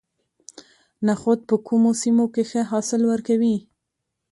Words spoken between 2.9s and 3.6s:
ورکوي؟